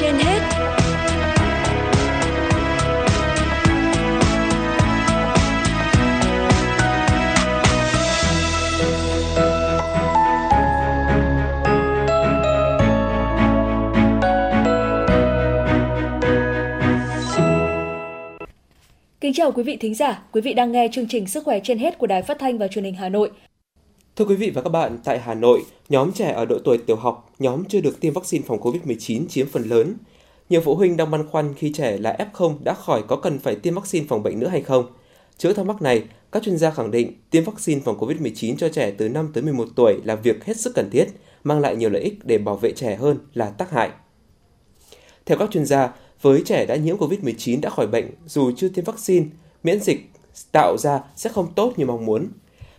[0.00, 0.40] trên hết
[19.20, 21.78] Kính chào quý vị thính giả, quý vị đang nghe chương trình Sức khỏe trên
[21.78, 23.30] hết của Đài Phát thanh và Truyền hình Hà Nội.
[24.16, 26.96] Thưa quý vị và các bạn, tại Hà Nội, nhóm trẻ ở độ tuổi tiểu
[26.96, 29.94] học, nhóm chưa được tiêm vaccine phòng COVID-19 chiếm phần lớn.
[30.48, 33.56] Nhiều phụ huynh đang băn khoăn khi trẻ là F0 đã khỏi có cần phải
[33.56, 34.86] tiêm vaccine phòng bệnh nữa hay không.
[35.38, 38.90] Trước thắc mắc này, các chuyên gia khẳng định tiêm vaccine phòng COVID-19 cho trẻ
[38.90, 41.04] từ 5 tới 11 tuổi là việc hết sức cần thiết,
[41.44, 43.90] mang lại nhiều lợi ích để bảo vệ trẻ hơn là tác hại.
[45.26, 48.84] Theo các chuyên gia, với trẻ đã nhiễm COVID-19 đã khỏi bệnh dù chưa tiêm
[48.84, 49.26] vaccine,
[49.62, 50.00] miễn dịch
[50.52, 52.28] tạo ra sẽ không tốt như mong muốn.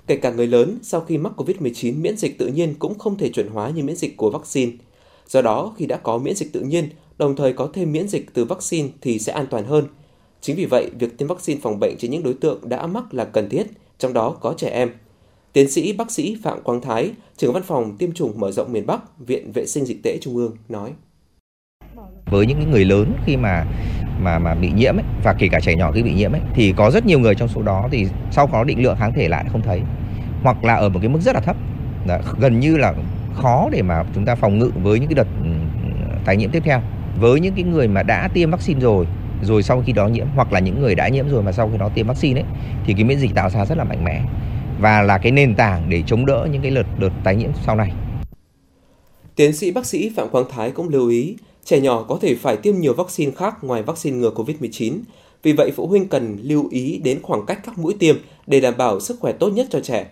[0.08, 3.30] Kể cả người lớn sau khi mắc COVID-19 miễn dịch tự nhiên cũng không thể
[3.30, 4.72] chuẩn hóa như miễn dịch của vaccine.
[5.28, 8.34] Do đó, khi đã có miễn dịch tự nhiên, đồng thời có thêm miễn dịch
[8.34, 9.88] từ vaccine thì sẽ an toàn hơn.
[10.42, 13.26] Chính vì vậy, việc tiêm vaccine phòng bệnh cho những đối tượng đã mắc là
[13.26, 14.92] cần thiết, trong đó có trẻ em.
[15.54, 18.86] Tiến sĩ bác sĩ Phạm Quang Thái, trưởng văn phòng tiêm chủng mở rộng miền
[18.86, 20.94] Bắc, Viện Vệ sinh Dịch tễ Trung ương nói
[22.32, 23.66] với những người lớn khi mà
[24.20, 26.74] mà mà bị nhiễm ấy, và kể cả trẻ nhỏ khi bị nhiễm ấy thì
[26.78, 29.46] có rất nhiều người trong số đó thì sau đó định lượng kháng thể lại
[29.52, 29.82] không thấy
[30.44, 31.56] hoặc là ở một cái mức rất là thấp
[32.08, 32.94] đó, gần như là
[33.34, 35.50] khó để mà chúng ta phòng ngự với những cái đợt ừ,
[36.26, 36.82] tái nhiễm tiếp theo
[37.20, 39.06] với những cái người mà đã tiêm vaccine rồi
[39.42, 41.78] rồi sau khi đó nhiễm hoặc là những người đã nhiễm rồi mà sau khi
[41.78, 42.46] đó tiêm vaccine ấy
[42.86, 44.24] thì cái miễn dịch tạo ra rất là mạnh mẽ
[44.80, 47.76] và là cái nền tảng để chống đỡ những cái đợt đợt tái nhiễm sau
[47.76, 47.92] này.
[49.36, 52.58] Tiến sĩ bác sĩ Phạm Quang Thái cũng lưu ý Trẻ nhỏ có thể phải
[52.58, 54.98] tiêm nhiều vaccine khác ngoài vaccine ngừa COVID-19.
[55.44, 58.16] Vì vậy, phụ huynh cần lưu ý đến khoảng cách các mũi tiêm
[58.48, 60.08] để đảm bảo sức khỏe tốt nhất cho trẻ.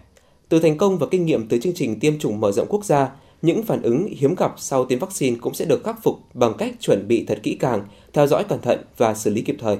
[0.50, 3.10] Từ thành công và kinh nghiệm từ chương trình tiêm chủng mở rộng quốc gia,
[3.42, 6.74] những phản ứng hiếm gặp sau tiêm vaccine cũng sẽ được khắc phục bằng cách
[6.80, 9.78] chuẩn bị thật kỹ càng, theo dõi cẩn thận và xử lý kịp thời.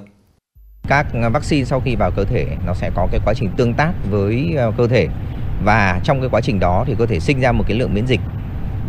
[0.88, 3.92] Các vaccine sau khi vào cơ thể nó sẽ có cái quá trình tương tác
[4.10, 5.08] với ờ, cơ thể
[5.64, 8.06] và trong cái quá trình đó thì cơ thể sinh ra một cái lượng miễn
[8.06, 8.20] dịch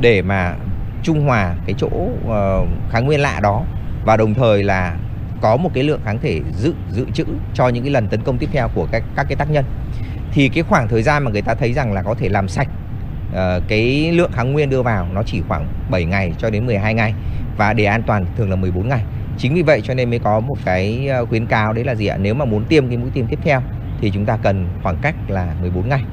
[0.01, 0.55] để mà
[1.03, 3.63] trung hòa cái chỗ uh, kháng nguyên lạ đó.
[4.05, 4.97] Và đồng thời là
[5.41, 8.37] có một cái lượng kháng thể dự dự trữ cho những cái lần tấn công
[8.37, 9.65] tiếp theo của các các cái tác nhân.
[10.31, 12.67] Thì cái khoảng thời gian mà người ta thấy rằng là có thể làm sạch
[13.31, 16.93] uh, cái lượng kháng nguyên đưa vào nó chỉ khoảng 7 ngày cho đến 12
[16.93, 17.13] ngày
[17.57, 19.03] và để an toàn thường là 14 ngày.
[19.37, 22.07] Chính vì vậy cho nên mới có một cái ờ, khuyến cáo đấy là gì
[22.07, 22.17] ạ?
[22.17, 23.61] Nếu mà muốn tiêm cái mũi tiêm tiếp theo
[24.01, 26.03] thì chúng ta cần khoảng cách là 14 ngày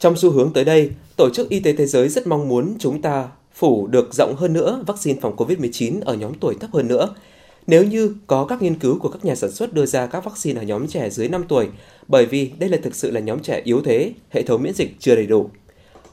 [0.00, 3.02] trong xu hướng tới đây, Tổ chức Y tế Thế giới rất mong muốn chúng
[3.02, 7.14] ta phủ được rộng hơn nữa vaccine phòng COVID-19 ở nhóm tuổi thấp hơn nữa.
[7.66, 10.60] Nếu như có các nghiên cứu của các nhà sản xuất đưa ra các vaccine
[10.60, 11.68] ở nhóm trẻ dưới 5 tuổi,
[12.08, 14.90] bởi vì đây là thực sự là nhóm trẻ yếu thế, hệ thống miễn dịch
[14.98, 15.50] chưa đầy đủ.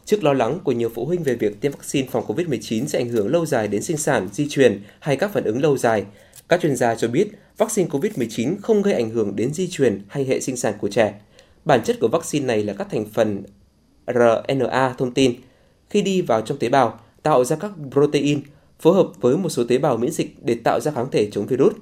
[0.05, 3.09] Trước lo lắng của nhiều phụ huynh về việc tiêm vaccine phòng COVID-19 sẽ ảnh
[3.09, 6.05] hưởng lâu dài đến sinh sản, di truyền hay các phản ứng lâu dài,
[6.49, 7.27] các chuyên gia cho biết
[7.57, 11.13] vaccine COVID-19 không gây ảnh hưởng đến di truyền hay hệ sinh sản của trẻ.
[11.65, 13.43] Bản chất của vaccine này là các thành phần
[14.07, 15.35] RNA thông tin
[15.89, 18.41] khi đi vào trong tế bào tạo ra các protein
[18.79, 21.45] phối hợp với một số tế bào miễn dịch để tạo ra kháng thể chống
[21.45, 21.73] virus.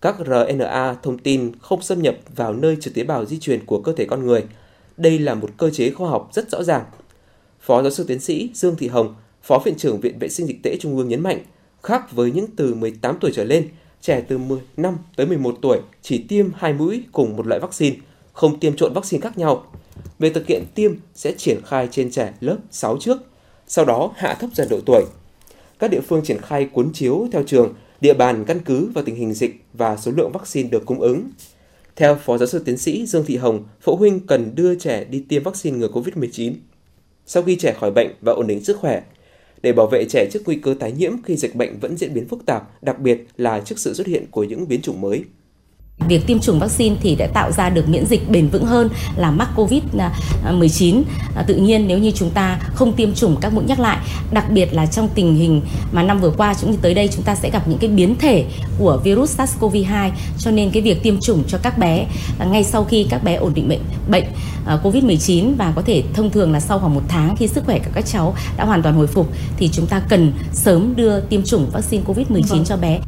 [0.00, 3.80] Các RNA thông tin không xâm nhập vào nơi trừ tế bào di truyền của
[3.80, 4.44] cơ thể con người.
[4.96, 6.84] Đây là một cơ chế khoa học rất rõ ràng.
[7.60, 10.62] Phó giáo sư tiến sĩ Dương Thị Hồng, Phó Viện trưởng Viện Vệ sinh Dịch
[10.62, 11.38] tễ Trung ương nhấn mạnh,
[11.82, 13.68] khác với những từ 18 tuổi trở lên,
[14.00, 17.96] trẻ từ 15 tới 11 tuổi chỉ tiêm hai mũi cùng một loại vaccine,
[18.32, 19.64] không tiêm trộn vaccine khác nhau.
[20.18, 23.18] Về thực hiện tiêm sẽ triển khai trên trẻ lớp 6 trước,
[23.66, 25.04] sau đó hạ thấp dần độ tuổi.
[25.78, 29.14] Các địa phương triển khai cuốn chiếu theo trường, địa bàn căn cứ vào tình
[29.14, 31.30] hình dịch và số lượng vaccine được cung ứng.
[31.96, 35.24] Theo Phó Giáo sư Tiến sĩ Dương Thị Hồng, phụ huynh cần đưa trẻ đi
[35.28, 36.52] tiêm vaccine ngừa COVID-19
[37.26, 39.02] sau khi trẻ khỏi bệnh và ổn định sức khỏe
[39.62, 42.28] để bảo vệ trẻ trước nguy cơ tái nhiễm khi dịch bệnh vẫn diễn biến
[42.28, 45.24] phức tạp, đặc biệt là trước sự xuất hiện của những biến chủng mới.
[46.08, 49.30] Việc tiêm chủng vaccine thì đã tạo ra được miễn dịch bền vững hơn là
[49.30, 51.02] mắc Covid-19.
[51.36, 53.98] À, tự nhiên nếu như chúng ta không tiêm chủng các mũi nhắc lại,
[54.30, 55.60] đặc biệt là trong tình hình
[55.92, 58.44] mà năm vừa qua chúng tới đây chúng ta sẽ gặp những cái biến thể
[58.78, 62.06] của virus SARS-CoV-2 cho nên cái việc tiêm chủng cho các bé
[62.50, 64.24] ngay sau khi các bé ổn định bệnh bệnh
[64.66, 67.78] à, Covid-19 và có thể thông thường là sau khoảng một tháng khi sức khỏe
[67.78, 71.42] của các cháu đã hoàn toàn hồi phục thì chúng ta cần sớm đưa tiêm
[71.42, 72.64] chủng vaccine Covid-19 vâng.
[72.64, 73.00] cho bé.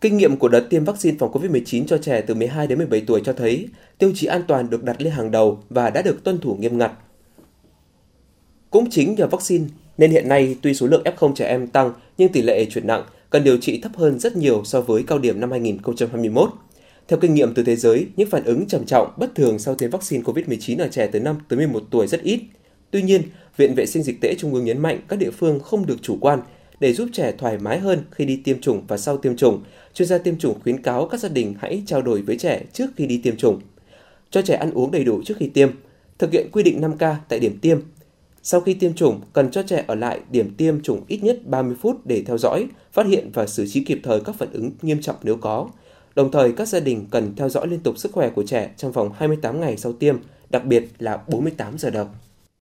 [0.00, 3.20] Kinh nghiệm của đợt tiêm vaccine phòng COVID-19 cho trẻ từ 12 đến 17 tuổi
[3.24, 6.38] cho thấy tiêu chí an toàn được đặt lên hàng đầu và đã được tuân
[6.38, 6.92] thủ nghiêm ngặt.
[8.70, 9.64] Cũng chính nhờ vaccine
[9.98, 13.04] nên hiện nay tuy số lượng F0 trẻ em tăng nhưng tỷ lệ chuyển nặng
[13.30, 16.50] cần điều trị thấp hơn rất nhiều so với cao điểm năm 2021.
[17.08, 19.90] Theo kinh nghiệm từ thế giới, những phản ứng trầm trọng bất thường sau tiêm
[19.90, 22.40] vaccine COVID-19 ở trẻ từ 5 tới 11 tuổi rất ít.
[22.90, 23.22] Tuy nhiên,
[23.56, 26.18] Viện Vệ sinh Dịch tễ Trung ương nhấn mạnh các địa phương không được chủ
[26.20, 26.40] quan
[26.80, 29.62] để giúp trẻ thoải mái hơn khi đi tiêm chủng và sau tiêm chủng.
[29.94, 32.86] Chuyên gia tiêm chủng khuyến cáo các gia đình hãy trao đổi với trẻ trước
[32.96, 33.60] khi đi tiêm chủng.
[34.30, 35.70] Cho trẻ ăn uống đầy đủ trước khi tiêm.
[36.18, 37.80] Thực hiện quy định 5K tại điểm tiêm.
[38.42, 41.76] Sau khi tiêm chủng, cần cho trẻ ở lại điểm tiêm chủng ít nhất 30
[41.80, 45.00] phút để theo dõi, phát hiện và xử trí kịp thời các phản ứng nghiêm
[45.00, 45.68] trọng nếu có.
[46.14, 48.92] Đồng thời, các gia đình cần theo dõi liên tục sức khỏe của trẻ trong
[48.92, 50.16] vòng 28 ngày sau tiêm,
[50.50, 52.06] đặc biệt là 48 giờ đầu.